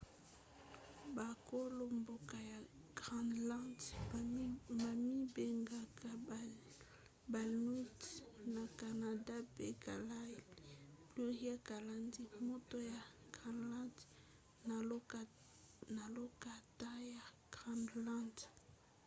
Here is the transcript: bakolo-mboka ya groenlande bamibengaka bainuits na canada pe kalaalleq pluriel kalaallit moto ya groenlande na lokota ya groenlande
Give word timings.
bakolo-mboka 1.15 2.37
ya 2.51 2.59
groenlande 2.97 3.89
bamibengaka 4.81 6.09
bainuits 7.33 8.09
na 8.55 8.63
canada 8.79 9.35
pe 9.55 9.65
kalaalleq 9.83 10.49
pluriel 11.11 11.57
kalaallit 11.69 12.31
moto 12.47 12.75
ya 12.93 12.99
groenlande 13.35 14.03
na 15.97 16.05
lokota 16.19 16.91
ya 17.13 17.23
groenlande 17.53 18.43